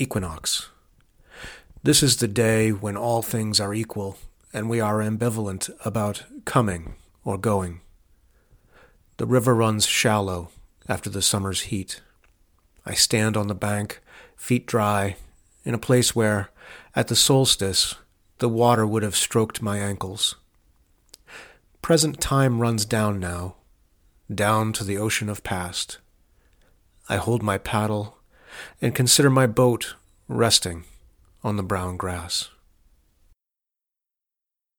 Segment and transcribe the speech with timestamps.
[0.00, 0.70] equinox.
[1.82, 4.16] This is the day when all things are equal
[4.52, 7.82] and we are ambivalent about coming or going.
[9.18, 10.48] The river runs shallow
[10.88, 12.00] after the summer's heat.
[12.86, 14.00] I stand on the bank,
[14.36, 15.16] feet dry,
[15.64, 16.50] in a place where,
[16.96, 17.94] at the solstice,
[18.38, 20.36] the water would have stroked my ankles.
[21.82, 23.56] Present time runs down now,
[24.34, 25.98] down to the ocean of past.
[27.08, 28.16] I hold my paddle
[28.80, 29.94] and consider my boat
[30.28, 30.84] resting
[31.42, 32.50] on the brown grass.